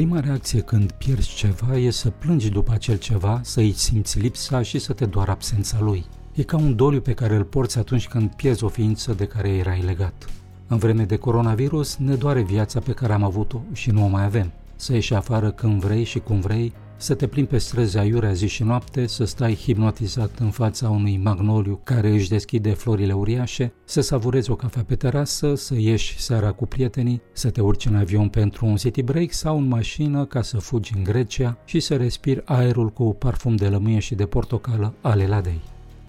Prima 0.00 0.20
reacție 0.20 0.60
când 0.60 0.92
pierzi 0.92 1.34
ceva 1.34 1.76
e 1.76 1.90
să 1.90 2.10
plângi 2.10 2.50
după 2.50 2.72
acel 2.72 2.98
ceva, 2.98 3.40
să 3.42 3.60
îi 3.60 3.72
simți 3.72 4.18
lipsa 4.18 4.62
și 4.62 4.78
să 4.78 4.92
te 4.92 5.06
doară 5.06 5.30
absența 5.30 5.78
lui. 5.80 6.04
E 6.34 6.42
ca 6.42 6.56
un 6.56 6.76
doliu 6.76 7.00
pe 7.00 7.12
care 7.12 7.34
îl 7.34 7.44
porți 7.44 7.78
atunci 7.78 8.08
când 8.08 8.30
pierzi 8.30 8.64
o 8.64 8.68
ființă 8.68 9.12
de 9.12 9.26
care 9.26 9.48
erai 9.48 9.80
legat. 9.80 10.24
În 10.66 10.78
vreme 10.78 11.04
de 11.04 11.16
coronavirus 11.16 11.96
ne 11.96 12.14
doare 12.14 12.42
viața 12.42 12.80
pe 12.80 12.92
care 12.92 13.12
am 13.12 13.22
avut-o 13.22 13.60
și 13.72 13.90
nu 13.90 14.04
o 14.04 14.06
mai 14.06 14.24
avem. 14.24 14.52
Să 14.76 14.92
ieși 14.92 15.14
afară 15.14 15.50
când 15.50 15.80
vrei 15.80 16.04
și 16.04 16.18
cum 16.18 16.40
vrei, 16.40 16.72
să 17.00 17.14
te 17.14 17.26
plimbi 17.26 17.50
pe 17.50 17.58
străzi 17.58 17.98
aiurea 17.98 18.32
zi 18.32 18.46
și 18.46 18.62
noapte, 18.62 19.06
să 19.06 19.24
stai 19.24 19.54
hipnotizat 19.54 20.38
în 20.38 20.50
fața 20.50 20.88
unui 20.88 21.20
magnoliu 21.22 21.80
care 21.84 22.10
își 22.10 22.28
deschide 22.28 22.70
florile 22.70 23.12
uriașe, 23.12 23.72
să 23.84 24.00
savurezi 24.00 24.50
o 24.50 24.56
cafea 24.56 24.82
pe 24.82 24.94
terasă, 24.94 25.54
să 25.54 25.74
ieși 25.78 26.18
seara 26.18 26.52
cu 26.52 26.66
prietenii, 26.66 27.22
să 27.32 27.50
te 27.50 27.60
urci 27.60 27.86
în 27.86 27.96
avion 27.96 28.28
pentru 28.28 28.66
un 28.66 28.76
city 28.76 29.02
break 29.02 29.32
sau 29.32 29.58
în 29.58 29.68
mașină 29.68 30.24
ca 30.24 30.42
să 30.42 30.58
fugi 30.58 30.92
în 30.96 31.04
Grecia 31.04 31.58
și 31.64 31.80
să 31.80 31.96
respiri 31.96 32.42
aerul 32.44 32.88
cu 32.88 33.14
parfum 33.14 33.56
de 33.56 33.68
lămâie 33.68 33.98
și 33.98 34.14
de 34.14 34.26
portocală 34.26 34.94
ale 35.00 35.26
ladei. 35.26 35.60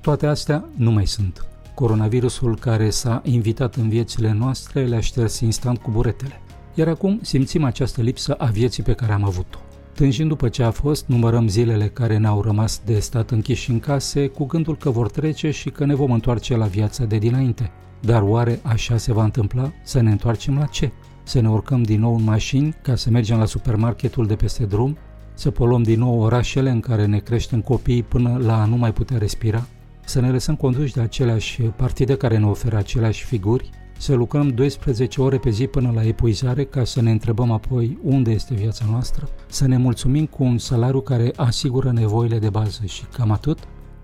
Toate 0.02 0.25
astea 0.25 0.66
nu 0.75 0.92
mai 0.92 1.08
sunt. 1.08 1.45
Coronavirusul 1.75 2.58
care 2.58 2.89
s-a 2.89 3.22
invitat 3.25 3.75
în 3.75 3.89
viețile 3.89 4.31
noastre 4.31 4.86
le-a 4.86 5.00
șters 5.00 5.39
instant 5.39 5.78
cu 5.78 5.92
buretele. 5.92 6.42
Iar 6.73 6.88
acum 6.88 7.19
simțim 7.22 7.64
această 7.64 8.02
lipsă 8.02 8.34
a 8.34 8.45
vieții 8.45 8.84
pe 8.84 8.94
care 8.94 9.12
am 9.12 9.23
avut-o. 9.23 9.70
Tânjind 9.94 10.30
după 10.30 10.50
ce 10.50 10.64
a 10.64 10.72
fost, 10.72 11.06
numărăm 11.08 11.47
zilele 11.47 11.88
care 11.88 12.17
ne-au 12.17 12.42
rămas 12.42 12.81
de 12.86 13.00
stat 13.00 13.31
închiși 13.31 13.70
în 13.70 13.80
case 13.80 14.28
cu 14.28 14.45
gândul 14.45 14.78
că 14.78 14.89
vor 14.89 15.09
trece 15.09 15.52
și 15.52 15.70
că 15.70 15.86
ne 15.86 15.95
vom 15.95 16.11
întoarce 16.11 16.56
la 16.56 16.66
viața 16.66 17.06
de 17.06 17.17
dinainte. 17.17 17.72
Dar 18.00 18.22
oare 18.22 18.59
așa 18.64 18.97
se 18.97 19.14
va 19.14 19.23
întâmpla? 19.23 19.72
Să 19.84 20.02
ne 20.02 20.12
întoarcem 20.12 20.58
la 20.58 20.66
ce? 20.66 20.92
Să 21.23 21.39
ne 21.39 21.50
urcăm 21.50 21.84
din 21.84 22.00
nou 22.00 22.16
în 22.16 22.23
mașini 22.23 22.75
ca 22.81 22.95
să 22.95 23.09
mergem 23.09 23.38
la 23.38 23.45
supermarketul 23.45 24.28
de 24.28 24.36
peste 24.36 24.66
drum? 24.66 24.97
Să 25.34 25.52
poluăm 25.52 25.84
din 25.84 26.00
nou 26.00 26.19
orașele 26.19 26.69
în 26.69 26.80
care 26.80 27.06
ne 27.06 27.17
creștem 27.17 27.62
copiii 27.62 28.03
până 28.03 28.39
la 28.44 28.62
a 28.62 28.66
nu 28.66 28.75
mai 28.75 28.94
putea 28.94 29.17
respira? 29.17 29.66
Să 30.06 30.22
ne 30.22 30.31
lăsăm 30.31 30.56
conduși 30.56 30.94
de 30.94 31.02
aceleași 31.02 31.62
partide 31.62 32.16
care 32.16 32.38
ne 32.38 32.45
oferă 32.45 32.78
aceleași 32.78 33.25
figuri? 33.25 33.69
Să 34.02 34.16
lucrăm 34.16 34.47
12 34.47 35.21
ore 35.21 35.38
pe 35.38 35.49
zi 35.49 35.67
până 35.67 35.91
la 35.95 36.03
epuizare 36.03 36.63
ca 36.63 36.83
să 36.83 37.02
ne 37.02 37.11
întrebăm 37.11 37.52
apoi 37.52 37.97
unde 38.03 38.31
este 38.31 38.53
viața 38.53 38.85
noastră, 38.89 39.27
să 39.47 39.67
ne 39.67 39.77
mulțumim 39.77 40.25
cu 40.25 40.44
un 40.44 40.57
salariu 40.57 40.99
care 40.99 41.31
asigură 41.35 41.91
nevoile 41.91 42.39
de 42.39 42.50
bază 42.50 42.85
și 42.85 43.03
cam 43.17 43.31
atât? 43.31 43.57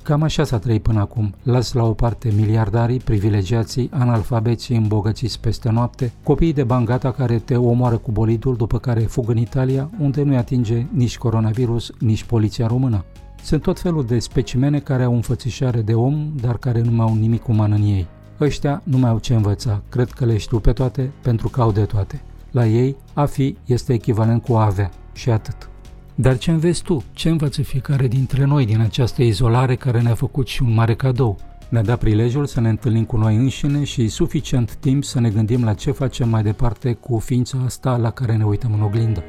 Cam 0.03 0.21
așa 0.21 0.43
s-a 0.43 0.59
trăit 0.59 0.81
până 0.81 0.99
acum. 0.99 1.33
Las 1.43 1.73
la 1.73 1.83
o 1.83 1.93
parte 1.93 2.33
miliardarii, 2.35 2.99
privilegiații, 2.99 3.89
analfabeții 3.93 4.75
îmbogățiți 4.75 5.39
peste 5.39 5.69
noapte, 5.69 6.13
copiii 6.23 6.53
de 6.53 6.63
bangata 6.63 7.11
care 7.11 7.39
te 7.39 7.55
omoară 7.55 7.97
cu 7.97 8.11
bolidul, 8.11 8.55
după 8.55 8.79
care 8.79 8.99
fug 8.99 9.29
în 9.29 9.37
Italia, 9.37 9.89
unde 9.99 10.23
nu-i 10.23 10.37
atinge 10.37 10.85
nici 10.91 11.17
coronavirus, 11.17 11.91
nici 11.99 12.23
poliția 12.23 12.67
română. 12.67 13.05
Sunt 13.43 13.61
tot 13.61 13.79
felul 13.79 14.05
de 14.05 14.19
specimene 14.19 14.79
care 14.79 15.03
au 15.03 15.13
înfățișare 15.13 15.81
de 15.81 15.93
om, 15.93 16.31
dar 16.41 16.57
care 16.57 16.81
nu 16.81 16.91
mai 16.91 17.05
au 17.05 17.15
nimic 17.15 17.47
uman 17.47 17.71
în 17.71 17.81
ei. 17.81 18.07
Ăștia 18.39 18.81
nu 18.83 18.97
mai 18.97 19.09
au 19.09 19.19
ce 19.19 19.33
învăța, 19.33 19.81
cred 19.89 20.09
că 20.09 20.25
le 20.25 20.37
știu 20.37 20.59
pe 20.59 20.73
toate 20.73 21.11
pentru 21.21 21.49
că 21.49 21.61
au 21.61 21.71
de 21.71 21.85
toate. 21.85 22.21
La 22.51 22.65
ei, 22.65 22.95
a 23.13 23.25
fi 23.25 23.57
este 23.65 23.93
echivalent 23.93 24.43
cu 24.43 24.53
a 24.53 24.65
avea 24.65 24.91
și 25.13 25.29
atât. 25.29 25.69
Dar 26.15 26.37
ce 26.37 26.51
înveți 26.51 26.81
tu? 26.81 27.03
Ce 27.13 27.29
învăță 27.29 27.61
fiecare 27.61 28.07
dintre 28.07 28.45
noi 28.45 28.65
din 28.65 28.79
această 28.79 29.23
izolare 29.23 29.75
care 29.75 30.01
ne-a 30.01 30.13
făcut 30.13 30.47
și 30.47 30.63
un 30.63 30.73
mare 30.73 30.95
cadou? 30.95 31.37
Ne-a 31.69 31.81
dat 31.81 31.99
prilejul 31.99 32.45
să 32.45 32.61
ne 32.61 32.69
întâlnim 32.69 33.03
cu 33.03 33.17
noi 33.17 33.35
înșine 33.35 33.83
și 33.83 34.07
suficient 34.07 34.75
timp 34.75 35.03
să 35.03 35.19
ne 35.19 35.29
gândim 35.29 35.63
la 35.63 35.73
ce 35.73 35.91
facem 35.91 36.29
mai 36.29 36.43
departe 36.43 36.93
cu 36.93 37.19
ființa 37.19 37.57
asta 37.65 37.97
la 37.97 38.11
care 38.11 38.35
ne 38.35 38.45
uităm 38.45 38.73
în 38.73 38.81
oglindă. 38.81 39.23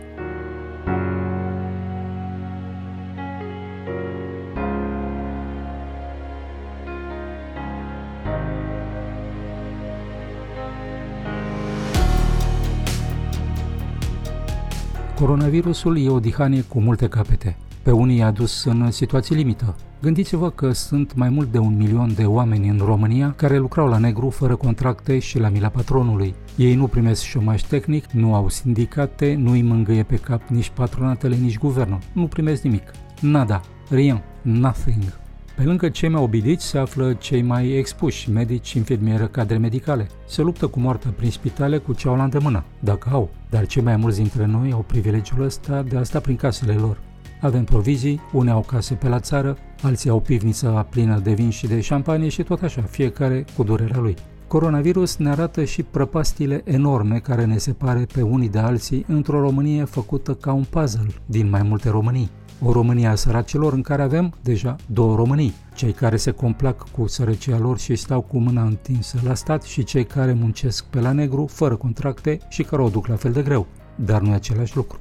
Coronavirusul 15.18 15.98
e 15.98 16.08
o 16.08 16.20
dihanie 16.20 16.62
cu 16.62 16.80
multe 16.80 17.08
capete. 17.08 17.56
Pe 17.82 17.90
unii 17.90 18.16
i-a 18.16 18.30
dus 18.30 18.64
în 18.64 18.90
situații 18.90 19.34
limită. 19.34 19.76
Gândiți-vă 20.02 20.50
că 20.50 20.72
sunt 20.72 21.14
mai 21.14 21.28
mult 21.28 21.52
de 21.52 21.58
un 21.58 21.76
milion 21.76 22.14
de 22.14 22.24
oameni 22.24 22.68
în 22.68 22.80
România 22.84 23.32
care 23.36 23.58
lucrau 23.58 23.88
la 23.88 23.98
negru 23.98 24.30
fără 24.30 24.56
contracte 24.56 25.18
și 25.18 25.38
la 25.38 25.48
mila 25.48 25.68
patronului. 25.68 26.34
Ei 26.56 26.74
nu 26.74 26.86
primesc 26.86 27.22
șomaj 27.22 27.62
tehnic, 27.62 28.10
nu 28.10 28.34
au 28.34 28.48
sindicate, 28.48 29.34
nu 29.38 29.50
îi 29.50 29.62
mângâie 29.62 30.02
pe 30.02 30.16
cap 30.16 30.48
nici 30.48 30.70
patronatele, 30.74 31.36
nici 31.36 31.58
guvernul. 31.58 31.98
Nu 32.12 32.26
primesc 32.26 32.62
nimic. 32.62 32.90
Nada. 33.20 33.60
Rien. 33.90 34.22
Nothing. 34.42 35.27
Pe 35.58 35.64
lângă 35.64 35.88
cei 35.88 36.08
mai 36.08 36.22
obidiți 36.22 36.66
se 36.66 36.78
află 36.78 37.12
cei 37.12 37.42
mai 37.42 37.68
expuși, 37.68 38.30
medici, 38.30 38.72
infirmiere, 38.72 39.26
cadre 39.30 39.56
medicale. 39.56 40.06
Se 40.26 40.42
luptă 40.42 40.66
cu 40.66 40.80
moartea 40.80 41.10
prin 41.16 41.30
spitale 41.30 41.78
cu 41.78 41.92
ce 41.92 42.08
au 42.08 42.16
la 42.16 42.22
îndemână, 42.22 42.64
dacă 42.80 43.08
au. 43.12 43.30
Dar 43.50 43.66
cei 43.66 43.82
mai 43.82 43.96
mulți 43.96 44.18
dintre 44.18 44.46
noi 44.46 44.72
au 44.72 44.84
privilegiul 44.86 45.44
ăsta 45.44 45.82
de 45.82 45.96
a 45.96 46.02
sta 46.02 46.20
prin 46.20 46.36
casele 46.36 46.72
lor. 46.72 46.98
Avem 47.40 47.64
provizii, 47.64 48.20
unii 48.32 48.50
au 48.50 48.60
case 48.60 48.94
pe 48.94 49.08
la 49.08 49.20
țară, 49.20 49.56
alții 49.82 50.10
au 50.10 50.20
pivnița 50.20 50.86
plină 50.90 51.18
de 51.18 51.32
vin 51.32 51.50
și 51.50 51.66
de 51.66 51.80
șampanie 51.80 52.28
și 52.28 52.42
tot 52.42 52.62
așa, 52.62 52.82
fiecare 52.82 53.44
cu 53.56 53.62
durerea 53.62 54.00
lui. 54.00 54.14
Coronavirus 54.46 55.16
ne 55.16 55.30
arată 55.30 55.64
și 55.64 55.82
prăpastile 55.82 56.62
enorme 56.64 57.18
care 57.18 57.44
ne 57.44 57.56
separe 57.56 58.06
pe 58.12 58.22
unii 58.22 58.48
de 58.48 58.58
alții 58.58 59.04
într-o 59.08 59.40
Românie 59.40 59.84
făcută 59.84 60.34
ca 60.34 60.52
un 60.52 60.64
puzzle 60.70 61.10
din 61.26 61.48
mai 61.48 61.62
multe 61.62 61.88
Românii 61.88 62.30
o 62.62 62.72
Românie 62.72 63.06
a 63.06 63.14
săracilor 63.14 63.72
în 63.72 63.82
care 63.82 64.02
avem 64.02 64.34
deja 64.42 64.76
două 64.86 65.16
Românii, 65.16 65.54
cei 65.74 65.92
care 65.92 66.16
se 66.16 66.30
complac 66.30 66.88
cu 66.90 67.06
sărăcia 67.06 67.58
lor 67.58 67.78
și 67.78 67.96
stau 67.96 68.20
cu 68.20 68.38
mâna 68.38 68.62
întinsă 68.62 69.18
la 69.24 69.34
stat 69.34 69.62
și 69.62 69.84
cei 69.84 70.04
care 70.04 70.32
muncesc 70.32 70.84
pe 70.84 71.00
la 71.00 71.12
negru, 71.12 71.46
fără 71.46 71.76
contracte 71.76 72.38
și 72.48 72.62
care 72.62 72.82
o 72.82 72.88
duc 72.88 73.06
la 73.06 73.16
fel 73.16 73.32
de 73.32 73.42
greu, 73.42 73.66
dar 73.94 74.20
nu 74.20 74.30
e 74.30 74.34
același 74.34 74.76
lucru. 74.76 74.98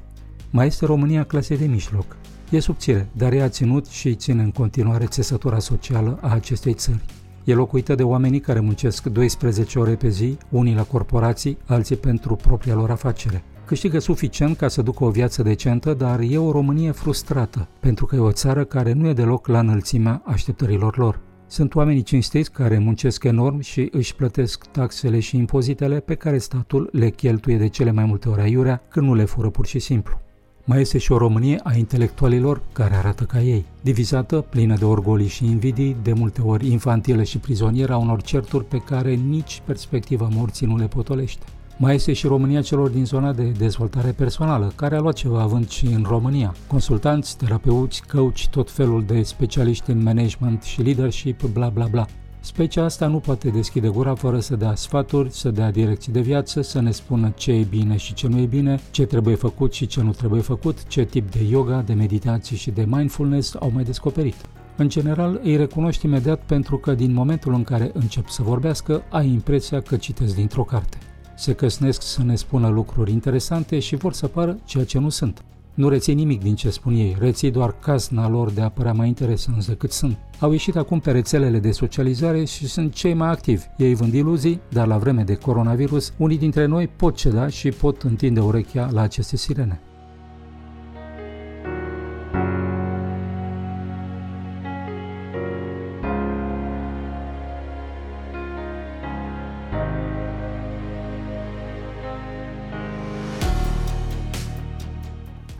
Mai 0.50 0.67
este 0.67 0.85
România 0.85 1.23
clasei 1.23 1.57
de 1.57 1.66
mijloc. 1.66 2.17
E 2.50 2.59
subțire, 2.59 3.09
dar 3.12 3.34
ea 3.34 3.44
a 3.44 3.50
ținut 3.50 3.85
și 3.85 4.16
ține 4.16 4.41
în 4.41 4.51
continuare 4.51 5.06
țesătura 5.06 5.59
socială 5.59 6.17
a 6.22 6.34
acestei 6.34 6.73
țări. 6.73 7.06
E 7.44 7.53
locuită 7.53 7.96
de 7.96 8.03
oamenii 8.03 8.40
care 8.40 8.59
muncesc 8.59 9.06
12 9.06 9.79
ore 9.79 9.96
pe 9.96 10.09
zi, 10.09 10.38
unii 10.50 10.75
la 10.75 10.84
corporații, 10.84 11.57
alții 11.66 11.96
pentru 11.96 12.35
propria 12.35 12.73
lor 12.73 12.91
afacere 12.91 13.43
câștigă 13.67 13.99
suficient 13.99 14.58
ca 14.58 14.67
să 14.67 14.81
ducă 14.81 15.03
o 15.03 15.09
viață 15.09 15.43
decentă, 15.43 15.93
dar 15.93 16.19
e 16.19 16.37
o 16.37 16.52
Românie 16.52 16.91
frustrată, 16.91 17.67
pentru 17.79 18.05
că 18.05 18.16
e 18.16 18.19
o 18.19 18.31
țară 18.31 18.64
care 18.64 18.93
nu 18.93 19.08
e 19.08 19.14
deloc 19.14 19.47
la 19.47 19.59
înălțimea 19.59 20.22
așteptărilor 20.25 20.97
lor. 20.97 21.19
Sunt 21.47 21.75
oamenii 21.75 22.02
cinstiți 22.02 22.52
care 22.52 22.78
muncesc 22.78 23.23
enorm 23.23 23.59
și 23.59 23.87
își 23.91 24.16
plătesc 24.16 24.66
taxele 24.66 25.19
și 25.19 25.37
impozitele 25.37 25.99
pe 25.99 26.16
care 26.16 26.37
statul 26.37 26.90
le 26.91 27.09
cheltuie 27.09 27.58
de 27.58 27.67
cele 27.67 27.91
mai 27.91 28.05
multe 28.05 28.29
ori 28.29 28.41
aiurea 28.41 28.81
când 28.90 29.08
nu 29.08 29.16
le 29.16 29.25
fură 29.25 29.49
pur 29.49 29.66
și 29.66 29.79
simplu. 29.79 30.19
Mai 30.66 30.81
este 30.81 30.97
și 30.97 31.11
o 31.11 31.17
Românie 31.17 31.59
a 31.64 31.73
intelectualilor 31.73 32.61
care 32.73 32.96
arată 32.96 33.23
ca 33.23 33.41
ei, 33.41 33.66
divizată, 33.81 34.46
plină 34.49 34.75
de 34.75 34.85
orgolii 34.85 35.28
și 35.28 35.46
invidii, 35.46 35.97
de 36.03 36.14
multe 36.14 36.41
ori 36.41 36.72
infantilă 36.72 37.23
și 37.23 37.37
prizonieră 37.37 37.93
a 37.93 37.97
unor 37.97 38.22
certuri 38.22 38.66
pe 38.66 38.78
care 38.78 39.14
nici 39.14 39.61
perspectiva 39.66 40.29
morții 40.31 40.67
nu 40.67 40.78
le 40.78 40.87
potolește. 40.87 41.46
Mai 41.79 41.96
este 41.96 42.14
și 42.14 42.28
România 42.28 42.62
celor 42.62 42.90
din 42.90 43.06
zona 43.06 43.34
de 43.34 43.44
dezvoltare 43.44 44.12
personală, 44.12 44.72
care 44.76 44.96
a 44.96 45.00
luat 45.00 45.14
ceva 45.14 45.41
avânt 45.41 45.70
și 45.70 45.85
în 45.85 46.06
România. 46.08 46.56
Consultanți, 46.68 47.38
terapeuți, 47.38 48.03
coach, 48.12 48.47
tot 48.50 48.72
felul 48.72 49.03
de 49.03 49.24
specialiști 49.24 49.91
în 49.91 50.03
management 50.03 50.64
și 50.64 50.82
leadership, 50.82 51.44
bla 51.44 51.70
bla 51.70 51.85
bla. 51.85 52.06
Specia 52.40 52.84
asta 52.84 53.08
nu 53.08 53.20
poate 53.20 53.50
deschide 53.50 53.88
gura 53.88 54.16
fără 54.16 54.40
să 54.40 54.56
dea 54.56 54.76
sfaturi, 54.76 55.32
să 55.32 55.52
dea 55.52 55.72
direcții 55.72 56.12
de 56.12 56.20
viață, 56.22 56.62
să 56.62 56.82
ne 56.82 56.91
spună 56.91 57.32
ce 57.35 57.52
e 57.52 57.64
bine 57.70 57.97
și 57.97 58.14
ce 58.14 58.28
nu 58.28 58.40
e 58.40 58.46
bine, 58.46 58.79
ce 58.91 59.06
trebuie 59.06 59.35
făcut 59.35 59.74
și 59.74 59.88
ce 59.88 60.02
nu 60.02 60.12
trebuie 60.12 60.41
făcut, 60.41 60.88
ce 60.88 61.03
tip 61.03 61.32
de 61.32 61.44
yoga, 61.50 61.82
de 61.82 61.94
meditație 61.94 62.56
și 62.56 62.72
de 62.72 62.85
mindfulness 62.88 63.56
au 63.59 63.72
mai 63.74 63.84
descoperit. 63.84 64.35
În 64.76 64.90
general, 64.90 65.40
îi 65.44 65.56
recunoști 65.56 66.06
imediat 66.06 66.41
pentru 66.46 66.78
că 66.78 66.94
din 66.94 67.14
momentul 67.14 67.53
în 67.53 67.64
care 67.64 67.91
încep 67.94 68.28
să 68.28 68.44
vorbească, 68.44 69.03
ai 69.09 69.28
impresia 69.28 69.82
că 69.82 69.97
citesc 69.97 70.35
dintr-o 70.35 70.64
carte. 70.64 70.97
Se 71.37 71.53
căsnesc 71.53 72.01
să 72.01 72.23
ne 72.23 72.35
spună 72.35 72.67
lucruri 72.67 73.11
interesante 73.11 73.79
și 73.79 73.95
vor 73.95 74.13
să 74.13 74.28
pară 74.28 74.57
ceea 74.66 74.85
ce 74.85 74.99
nu 74.99 75.09
sunt. 75.09 75.43
Nu 75.73 75.89
reții 75.89 76.13
nimic 76.13 76.41
din 76.41 76.55
ce 76.55 76.69
spun 76.69 76.93
ei, 76.93 77.16
reții 77.19 77.51
doar 77.51 77.79
casna 77.79 78.29
lor 78.29 78.51
de 78.51 78.61
a 78.61 78.69
părea 78.69 78.93
mai 78.93 79.07
interesanți 79.07 79.67
decât 79.67 79.91
sunt. 79.91 80.17
Au 80.39 80.51
ieșit 80.51 80.75
acum 80.75 80.99
pe 80.99 81.11
rețelele 81.11 81.59
de 81.59 81.72
socializare 81.72 82.43
și 82.43 82.67
sunt 82.67 82.93
cei 82.93 83.13
mai 83.13 83.29
activi. 83.29 83.63
Ei 83.78 83.93
vând 83.93 84.13
iluzii, 84.13 84.59
dar 84.69 84.87
la 84.87 84.97
vreme 84.97 85.23
de 85.23 85.35
coronavirus, 85.35 86.13
unii 86.17 86.37
dintre 86.37 86.66
noi 86.66 86.87
pot 86.87 87.16
ceda 87.16 87.47
și 87.47 87.69
pot 87.69 88.01
întinde 88.01 88.40
urechea 88.40 88.90
la 88.91 89.01
aceste 89.01 89.37
sirene. 89.37 89.81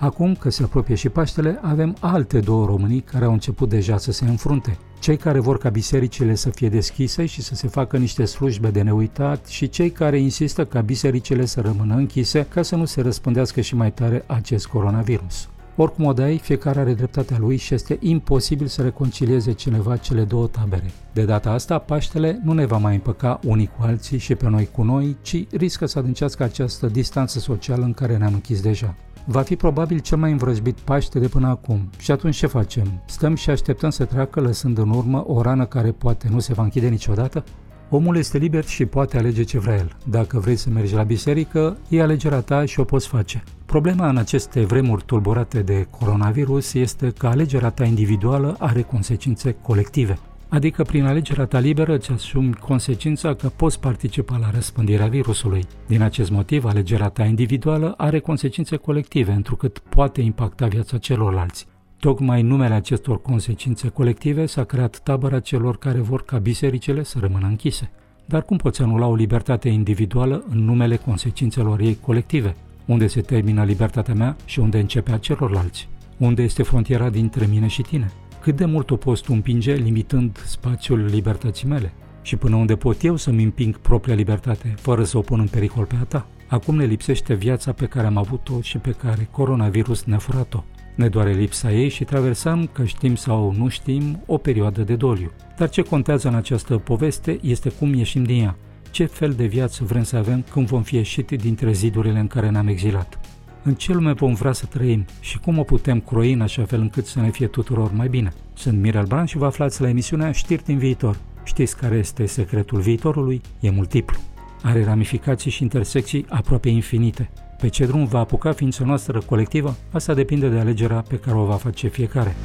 Acum 0.08 0.36
că 0.36 0.50
se 0.50 0.64
apropie 0.64 0.96
și 0.96 1.10
Paștele, 1.10 1.60
avem 1.62 1.96
alte 2.00 2.40
două 2.40 2.66
românii 2.66 3.02
care 3.02 3.26
au 3.26 3.32
început 3.32 3.70
deja 3.70 3.98
să 3.98 4.12
se 4.12 4.26
înfrunte. 4.26 4.78
Cei 5.00 5.18
care 5.18 5.40
vor 5.40 5.58
ca 5.58 5.70
bisericile 5.70 6.36
să 6.36 6.50
fie 6.50 6.70
deschise 6.70 7.26
și 7.26 7.42
să 7.42 7.56
se 7.56 7.68
facă 7.68 7.98
niște 7.98 8.26
slujbe 8.26 8.70
de 8.70 8.82
neuitat 8.82 9.48
și 9.48 9.70
cei 9.70 9.90
care 9.90 10.20
insistă 10.20 10.66
ca 10.66 10.82
bisericile 10.82 11.46
să 11.46 11.62
rămână 11.62 11.96
închise 11.96 12.46
ca 12.50 12.62
să 12.62 12.76
nu 12.76 12.86
se 12.86 13.02
răspândească 13.02 13.62
și 13.62 13.76
mai 13.76 13.92
tare 13.92 14.24
acest 14.28 14.68
coronavirus. 14.68 15.50
Oricum 15.80 16.06
o 16.06 16.14
dai, 16.14 16.38
fiecare 16.38 16.80
are 16.80 16.94
dreptatea 16.94 17.38
lui 17.40 17.58
și 17.58 17.74
este 17.74 17.98
imposibil 18.02 18.68
să 18.68 18.82
reconcilieze 18.82 19.52
cineva 19.52 19.98
cele 19.98 20.24
două 20.24 20.48
tabere. 20.48 20.92
De 21.14 21.26
data 21.26 21.52
asta, 21.52 21.78
Paștele 21.78 22.40
nu 22.44 22.54
ne 22.54 22.66
va 22.66 22.78
mai 22.78 22.94
împăca 22.94 23.40
unii 23.44 23.70
cu 23.78 23.84
alții 23.84 24.18
și 24.18 24.36
pe 24.36 24.50
noi 24.50 24.70
cu 24.72 24.84
noi, 24.84 25.18
ci 25.22 25.48
riscă 25.52 25.86
să 25.86 26.00
adâncească 26.00 26.44
această 26.44 26.88
distanță 26.88 27.40
socială 27.40 27.84
în 27.84 27.94
care 27.94 28.18
ne-am 28.18 28.34
închis 28.34 28.62
deja 28.62 28.96
va 29.30 29.42
fi 29.42 29.56
probabil 29.56 30.00
cel 30.00 30.18
mai 30.18 30.32
învrăjbit 30.32 30.80
Paște 30.80 31.20
de 31.20 31.28
până 31.28 31.48
acum. 31.48 31.90
Și 31.98 32.12
atunci 32.12 32.36
ce 32.36 32.48
facem? 32.48 33.02
Stăm 33.06 33.36
și 33.36 33.50
așteptăm 33.50 33.90
să 33.90 34.06
treacă 34.06 34.40
lăsând 34.40 34.78
în 34.78 34.90
urmă 34.90 35.24
o 35.28 35.42
rană 35.42 35.66
care 35.66 35.92
poate 35.92 36.28
nu 36.32 36.40
se 36.40 36.54
va 36.54 36.64
închide 36.64 36.88
niciodată? 36.88 37.44
Omul 37.90 38.18
este 38.18 38.38
liber 38.38 38.66
și 38.66 38.86
poate 38.86 39.18
alege 39.18 39.44
ce 39.44 39.60
vrea 39.60 39.76
el. 39.76 39.98
Dacă 40.06 40.40
vrei 40.40 40.56
să 40.56 40.70
mergi 40.70 40.94
la 40.94 41.04
biserică, 41.04 41.78
e 41.90 42.02
alegerea 42.02 42.42
ta 42.42 42.66
și 42.66 42.80
o 42.80 42.84
poți 42.84 43.08
face. 43.08 43.44
Problema 43.66 44.10
în 44.10 44.18
aceste 44.18 44.66
vremuri 44.66 45.04
tulburate 45.06 45.62
de 45.62 45.88
coronavirus 46.00 46.74
este 46.74 47.14
că 47.18 47.28
alegerea 47.28 47.70
ta 47.70 47.84
individuală 47.84 48.56
are 48.60 48.82
consecințe 48.82 49.56
colective. 49.62 50.20
Adică 50.50 50.84
prin 50.84 51.06
alegerea 51.06 51.46
ta 51.46 51.60
liberă 51.60 51.96
îți 51.96 52.12
asumi 52.12 52.54
consecința 52.54 53.34
că 53.34 53.48
poți 53.48 53.80
participa 53.80 54.38
la 54.38 54.50
răspândirea 54.52 55.08
virusului. 55.08 55.66
Din 55.88 56.02
acest 56.02 56.32
motiv, 56.32 56.66
alegerea 56.66 57.10
ta 57.10 57.24
individuală 57.24 57.94
are 57.98 58.20
consecințe 58.20 58.76
colective, 58.76 59.32
întrucât 59.32 59.80
poate 59.80 60.22
impacta 60.22 60.68
viața 60.68 60.98
celorlalți. 60.98 61.68
Tocmai 62.00 62.42
în 62.42 62.48
numele 62.48 62.74
acestor 62.74 63.22
consecințe 63.22 63.90
colective 63.90 64.46
s-a 64.46 64.64
creat 64.64 65.00
tabăra 65.00 65.40
celor 65.40 65.78
care 65.78 66.00
vor 66.00 66.24
ca 66.24 66.38
bisericile 66.38 67.04
să 67.04 67.20
rămână 67.20 67.48
închise. 67.48 67.92
Dar 68.26 68.44
cum 68.44 68.58
poți 68.58 68.82
anula 68.82 69.08
o 69.08 69.16
libertate 69.16 69.70
individuală 69.70 70.44
în 70.50 70.64
numele 70.64 70.96
consecințelor 70.96 71.80
ei 71.80 71.98
colective? 72.02 72.56
Unde 72.86 73.08
se 73.08 73.22
termină 73.22 73.64
libertatea 73.64 74.14
mea 74.14 74.36
și 74.46 74.60
unde 74.60 74.80
începe 74.80 75.12
a 75.12 75.18
celorlalți? 75.18 75.90
Unde 76.18 76.44
este 76.44 76.64
frontiera 76.64 77.10
dintre 77.10 77.46
mine 77.46 77.68
și 77.68 77.82
tine? 77.82 78.12
cât 78.48 78.56
de 78.56 78.66
mult 78.66 78.92
o 78.92 78.96
poți 78.96 79.32
împinge 79.32 79.74
limitând 79.74 80.38
spațiul 80.46 81.06
libertății 81.06 81.68
mele 81.68 81.94
și 82.22 82.36
până 82.36 82.56
unde 82.56 82.76
pot 82.76 83.04
eu 83.04 83.16
să-mi 83.16 83.44
împing 83.44 83.78
propria 83.78 84.16
libertate 84.16 84.74
fără 84.78 85.04
să 85.04 85.18
o 85.18 85.22
pun 85.22 85.40
în 85.40 85.48
pericol 85.48 85.86
pe 85.86 85.96
a 86.02 86.04
ta. 86.04 86.28
Acum 86.48 86.76
ne 86.76 86.86
lipsește 86.86 87.34
viața 87.34 87.72
pe 87.72 87.86
care 87.86 88.08
am 88.08 88.18
avut-o 88.18 88.62
și 88.62 88.78
pe 88.78 88.92
care 88.92 89.28
coronavirus 89.32 90.04
ne-a 90.04 90.18
furat-o. 90.18 90.64
Ne 90.98 91.08
doare 91.08 91.32
lipsa 91.32 91.72
ei 91.72 91.90
și 91.90 92.04
traversăm, 92.04 92.70
că 92.72 92.84
știm 92.84 93.16
sau 93.16 93.54
nu 93.58 93.68
știm, 93.68 94.24
o 94.26 94.38
perioadă 94.38 94.82
de 94.82 94.96
doliu. 94.96 95.32
Dar 95.58 95.70
ce 95.70 95.82
contează 95.82 96.28
în 96.28 96.36
această 96.36 96.78
poveste 96.78 97.40
este 97.42 97.70
cum 97.70 97.94
ieșim 97.94 98.24
din 98.24 98.44
ea. 98.44 98.56
Ce 98.92 99.06
fel 99.06 99.34
de 99.34 99.46
viață 99.46 99.84
vrem 99.84 100.04
să 100.04 100.16
avem 100.16 100.44
când 100.52 100.68
vom 100.68 100.82
fi 100.82 100.96
ieșit 100.96 101.32
dintre 101.32 101.72
zidurile 101.72 102.20
în 102.20 102.28
care 102.28 102.50
ne-am 102.50 102.68
exilat 102.68 103.20
în 103.68 103.74
ce 103.74 103.94
lume 103.94 104.12
vom 104.12 104.34
vrea 104.34 104.52
să 104.52 104.66
trăim 104.66 105.06
și 105.20 105.40
cum 105.40 105.58
o 105.58 105.64
putem 105.64 106.00
croi 106.00 106.32
în 106.32 106.42
așa 106.42 106.66
fel 106.66 106.82
încât 106.82 107.06
să 107.06 107.20
ne 107.20 107.30
fie 107.30 107.48
tuturor 107.48 107.92
mai 107.92 108.08
bine. 108.08 108.34
Sunt 108.54 108.80
Mirel 108.80 109.06
Branș 109.06 109.30
și 109.30 109.38
vă 109.38 109.46
aflați 109.46 109.82
la 109.82 109.90
emisiunea 109.90 110.32
Știri 110.32 110.64
din 110.64 110.78
viitor. 110.78 111.18
Știți 111.44 111.78
care 111.78 111.96
este 111.96 112.26
secretul 112.26 112.80
viitorului? 112.80 113.42
E 113.60 113.70
multiplu. 113.70 114.18
Are 114.64 114.84
ramificații 114.84 115.52
și 115.52 115.64
intersecții 115.64 116.26
aproape 116.30 116.70
infinite. 116.70 117.30
Pe 117.58 117.68
ce 117.68 117.86
drum 117.86 118.06
va 118.06 118.20
apuca 118.20 118.52
ființa 118.52 118.86
noastră 118.86 119.20
colectivă? 119.20 119.76
Asta 119.92 120.14
depinde 120.14 120.50
de 120.50 120.60
alegerea 120.60 121.04
pe 121.08 121.16
care 121.16 121.38
o 121.38 121.46
va 121.46 121.56
face 121.56 121.88
fiecare. 121.88 122.36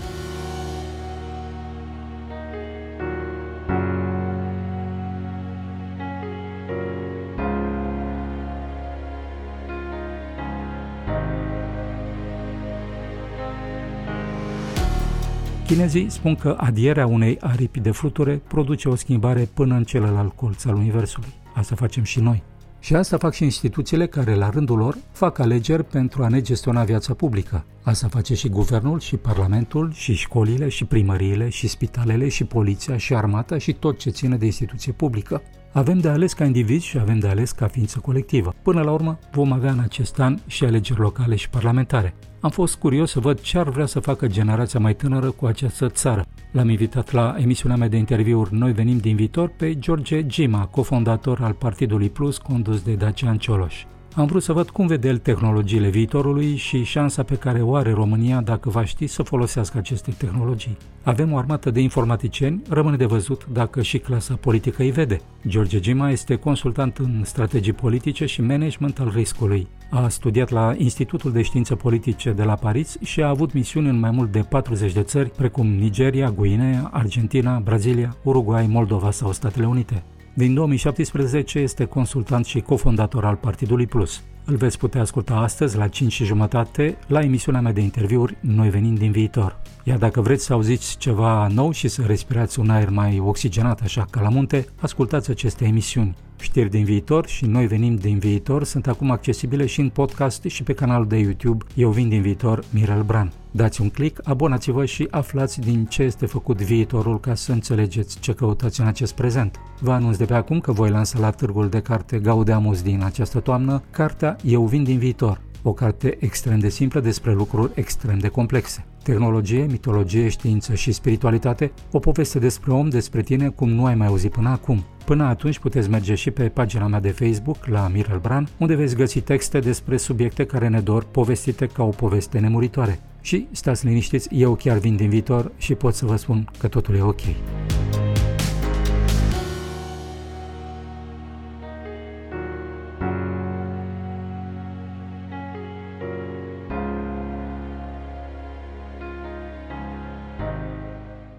Chinezii 15.66 16.10
spun 16.10 16.34
că 16.34 16.56
adierea 16.58 17.06
unei 17.06 17.38
aripi 17.40 17.80
de 17.80 17.90
fluture 17.90 18.42
produce 18.48 18.88
o 18.88 18.94
schimbare 18.94 19.48
până 19.54 19.74
în 19.74 19.84
celălalt 19.84 20.32
colț 20.36 20.64
al 20.64 20.74
Universului. 20.74 21.32
Asta 21.54 21.74
facem 21.74 22.02
și 22.02 22.20
noi. 22.20 22.51
Și 22.82 22.94
asta 22.94 23.16
fac 23.16 23.32
și 23.32 23.44
instituțiile 23.44 24.06
care, 24.06 24.34
la 24.34 24.48
rândul 24.48 24.78
lor, 24.78 24.96
fac 25.12 25.38
alegeri 25.38 25.84
pentru 25.84 26.22
a 26.22 26.28
ne 26.28 26.40
gestiona 26.40 26.84
viața 26.84 27.14
publică. 27.14 27.64
Asta 27.82 28.08
face 28.08 28.34
și 28.34 28.48
guvernul, 28.48 29.00
și 29.00 29.16
parlamentul, 29.16 29.92
și 29.92 30.14
școlile, 30.14 30.68
și 30.68 30.84
primăriile, 30.84 31.48
și 31.48 31.68
spitalele, 31.68 32.28
și 32.28 32.44
poliția, 32.44 32.96
și 32.96 33.14
armata, 33.14 33.58
și 33.58 33.72
tot 33.72 33.98
ce 33.98 34.10
ține 34.10 34.36
de 34.36 34.44
instituție 34.44 34.92
publică. 34.92 35.42
Avem 35.72 35.98
de 35.98 36.08
ales 36.08 36.32
ca 36.32 36.44
indivizi 36.44 36.86
și 36.86 36.98
avem 36.98 37.18
de 37.18 37.28
ales 37.28 37.50
ca 37.50 37.66
ființă 37.66 37.98
colectivă. 37.98 38.54
Până 38.62 38.82
la 38.82 38.92
urmă, 38.92 39.18
vom 39.32 39.52
avea 39.52 39.70
în 39.70 39.80
acest 39.80 40.18
an 40.18 40.38
și 40.46 40.64
alegeri 40.64 41.00
locale 41.00 41.34
și 41.34 41.50
parlamentare. 41.50 42.14
Am 42.40 42.50
fost 42.50 42.74
curios 42.76 43.10
să 43.10 43.20
văd 43.20 43.40
ce 43.40 43.58
ar 43.58 43.68
vrea 43.68 43.86
să 43.86 44.00
facă 44.00 44.26
generația 44.26 44.80
mai 44.80 44.94
tânără 44.94 45.30
cu 45.30 45.46
această 45.46 45.88
țară. 45.88 46.26
L-am 46.52 46.68
invitat 46.68 47.10
la 47.10 47.34
emisiunea 47.38 47.76
mea 47.76 47.88
de 47.88 47.96
interviuri 47.96 48.54
Noi 48.54 48.72
venim 48.72 48.98
din 48.98 49.16
viitor 49.16 49.48
pe 49.48 49.78
George 49.78 50.26
Gima, 50.26 50.66
cofondator 50.66 51.40
al 51.40 51.52
Partidului 51.52 52.10
Plus 52.10 52.38
condus 52.38 52.82
de 52.82 52.94
Dacian 52.94 53.38
Cioloș. 53.38 53.84
Am 54.14 54.26
vrut 54.26 54.42
să 54.42 54.52
văd 54.52 54.70
cum 54.70 54.86
vede 54.86 55.08
el 55.08 55.18
tehnologiile 55.18 55.88
viitorului 55.88 56.56
și 56.56 56.82
șansa 56.82 57.22
pe 57.22 57.34
care 57.34 57.62
o 57.62 57.74
are 57.74 57.92
România 57.92 58.40
dacă 58.40 58.70
va 58.70 58.84
ști 58.84 59.06
să 59.06 59.22
folosească 59.22 59.78
aceste 59.78 60.10
tehnologii. 60.18 60.76
Avem 61.02 61.32
o 61.32 61.36
armată 61.36 61.70
de 61.70 61.80
informaticieni, 61.80 62.62
rămâne 62.68 62.96
de 62.96 63.04
văzut 63.04 63.46
dacă 63.52 63.82
și 63.82 63.98
clasa 63.98 64.34
politică 64.34 64.82
îi 64.82 64.90
vede. 64.90 65.20
George 65.46 65.80
Gima 65.80 66.10
este 66.10 66.36
consultant 66.36 66.96
în 66.96 67.22
strategii 67.24 67.72
politice 67.72 68.26
și 68.26 68.42
management 68.42 68.98
al 68.98 69.12
riscului. 69.14 69.68
A 69.90 70.08
studiat 70.08 70.50
la 70.50 70.74
Institutul 70.76 71.32
de 71.32 71.42
Științe 71.42 71.74
Politice 71.74 72.32
de 72.32 72.42
la 72.42 72.54
Paris 72.54 72.96
și 73.02 73.22
a 73.22 73.28
avut 73.28 73.52
misiuni 73.52 73.88
în 73.88 73.98
mai 73.98 74.10
mult 74.10 74.32
de 74.32 74.40
40 74.48 74.92
de 74.92 75.02
țări, 75.02 75.30
precum 75.30 75.66
Nigeria, 75.66 76.30
Guinea, 76.30 76.90
Argentina, 76.92 77.58
Brazilia, 77.58 78.16
Uruguay, 78.22 78.66
Moldova 78.66 79.10
sau 79.10 79.32
Statele 79.32 79.66
Unite. 79.66 80.02
Din 80.34 80.54
2017 80.54 81.58
este 81.58 81.84
consultant 81.84 82.44
și 82.44 82.60
cofondator 82.60 83.24
al 83.24 83.36
Partidului 83.36 83.86
Plus. 83.86 84.22
Îl 84.44 84.56
veți 84.56 84.78
putea 84.78 85.00
asculta 85.00 85.34
astăzi 85.34 85.76
la 85.76 85.88
5 85.88 86.12
și 86.12 86.24
jumătate 86.24 86.96
la 87.06 87.20
emisiunea 87.20 87.60
mea 87.60 87.72
de 87.72 87.80
interviuri 87.80 88.36
Noi 88.40 88.70
venim 88.70 88.94
din 88.94 89.10
viitor. 89.10 89.60
Iar 89.84 89.98
dacă 89.98 90.20
vreți 90.20 90.44
să 90.44 90.52
auziți 90.52 90.96
ceva 90.98 91.46
nou 91.46 91.70
și 91.70 91.88
să 91.88 92.02
respirați 92.02 92.58
un 92.58 92.70
aer 92.70 92.90
mai 92.90 93.18
oxigenat 93.18 93.80
așa 93.80 94.06
ca 94.10 94.20
la 94.20 94.28
munte, 94.28 94.66
ascultați 94.80 95.30
aceste 95.30 95.64
emisiuni. 95.64 96.16
Știri 96.40 96.70
din 96.70 96.84
viitor 96.84 97.26
și 97.26 97.44
Noi 97.44 97.66
venim 97.66 97.94
din 97.94 98.18
viitor 98.18 98.64
sunt 98.64 98.86
acum 98.86 99.10
accesibile 99.10 99.66
și 99.66 99.80
în 99.80 99.88
podcast 99.88 100.44
și 100.44 100.62
pe 100.62 100.72
canalul 100.72 101.06
de 101.06 101.16
YouTube 101.16 101.64
Eu 101.74 101.90
vin 101.90 102.08
din 102.08 102.22
viitor 102.22 102.64
Mirel 102.70 103.02
Bran. 103.02 103.32
Dați 103.54 103.80
un 103.80 103.90
click, 103.90 104.28
abonați-vă 104.28 104.84
și 104.84 105.08
aflați 105.10 105.60
din 105.60 105.84
ce 105.84 106.02
este 106.02 106.26
făcut 106.26 106.62
viitorul 106.62 107.20
ca 107.20 107.34
să 107.34 107.52
înțelegeți 107.52 108.18
ce 108.18 108.32
căutați 108.32 108.80
în 108.80 108.86
acest 108.86 109.14
prezent. 109.14 109.60
Vă 109.80 109.92
anunț 109.92 110.16
de 110.16 110.24
pe 110.24 110.34
acum 110.34 110.60
că 110.60 110.72
voi 110.72 110.90
lansa 110.90 111.18
la 111.18 111.30
târgul 111.30 111.68
de 111.68 111.80
carte 111.80 112.18
Gaudeamus 112.18 112.82
din 112.82 113.02
această 113.04 113.40
toamnă 113.40 113.82
cartea 113.90 114.36
Eu 114.44 114.64
vin 114.64 114.84
din 114.84 114.98
viitor, 114.98 115.40
o 115.62 115.72
carte 115.72 116.16
extrem 116.20 116.58
de 116.58 116.68
simplă 116.68 117.00
despre 117.00 117.32
lucruri 117.32 117.72
extrem 117.74 118.18
de 118.18 118.28
complexe. 118.28 118.84
Tehnologie, 119.02 119.66
mitologie, 119.70 120.28
știință 120.28 120.74
și 120.74 120.92
spiritualitate, 120.92 121.72
o 121.90 121.98
poveste 121.98 122.38
despre 122.38 122.72
om, 122.72 122.88
despre 122.88 123.22
tine, 123.22 123.48
cum 123.48 123.68
nu 123.68 123.84
ai 123.84 123.94
mai 123.94 124.06
auzit 124.06 124.30
până 124.30 124.48
acum. 124.48 124.84
Până 125.04 125.24
atunci 125.24 125.58
puteți 125.58 125.90
merge 125.90 126.14
și 126.14 126.30
pe 126.30 126.48
pagina 126.48 126.86
mea 126.86 127.00
de 127.00 127.10
Facebook, 127.10 127.66
la 127.66 127.88
Mirel 127.92 128.18
Bran, 128.18 128.48
unde 128.58 128.74
veți 128.74 128.96
găsi 128.96 129.20
texte 129.20 129.58
despre 129.58 129.96
subiecte 129.96 130.44
care 130.44 130.68
ne 130.68 130.80
dor 130.80 131.04
povestite 131.04 131.66
ca 131.66 131.82
o 131.82 131.88
poveste 131.88 132.38
nemuritoare. 132.38 133.00
Și 133.22 133.46
stați 133.50 133.86
liniștiți, 133.86 134.28
eu 134.32 134.54
chiar 134.54 134.78
vin 134.78 134.96
din 134.96 135.08
viitor 135.08 135.52
și 135.56 135.74
pot 135.74 135.94
să 135.94 136.06
vă 136.06 136.16
spun 136.16 136.48
că 136.58 136.68
totul 136.68 136.96
e 136.96 137.02
ok. 137.02 137.20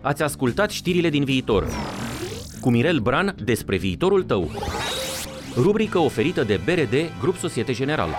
Ați 0.02 0.24
ascultat 0.24 0.70
știrile 0.70 1.10
din 1.10 1.24
viitor. 1.24 1.68
Cu 2.62 2.70
Mirel 2.70 3.00
Bran 3.00 3.36
despre 3.44 3.78
viitorul 3.78 4.24
tău. 4.24 4.52
Rubrică 5.56 6.00
oferită 6.00 6.44
de 6.44 6.60
BRD 6.66 7.20
Grup 7.22 7.36
Societe 7.36 7.74
General. 7.74 8.10